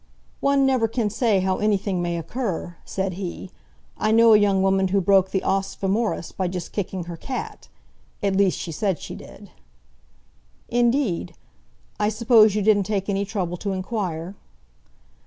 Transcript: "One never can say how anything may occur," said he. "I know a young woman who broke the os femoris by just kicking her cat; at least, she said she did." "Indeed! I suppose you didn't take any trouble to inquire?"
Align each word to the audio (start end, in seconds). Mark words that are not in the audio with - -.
"One 0.39 0.65
never 0.65 0.87
can 0.87 1.11
say 1.11 1.41
how 1.41 1.57
anything 1.57 2.01
may 2.01 2.17
occur," 2.17 2.75
said 2.85 3.13
he. 3.13 3.51
"I 3.99 4.11
know 4.11 4.33
a 4.33 4.37
young 4.39 4.63
woman 4.63 4.87
who 4.87 4.99
broke 4.99 5.29
the 5.29 5.43
os 5.43 5.75
femoris 5.75 6.31
by 6.35 6.47
just 6.47 6.71
kicking 6.71 7.03
her 7.03 7.15
cat; 7.15 7.67
at 8.23 8.35
least, 8.35 8.57
she 8.57 8.71
said 8.71 8.97
she 8.97 9.13
did." 9.13 9.51
"Indeed! 10.69 11.35
I 11.99 12.09
suppose 12.09 12.55
you 12.55 12.63
didn't 12.63 12.85
take 12.87 13.09
any 13.09 13.25
trouble 13.25 13.57
to 13.57 13.73
inquire?" 13.73 14.33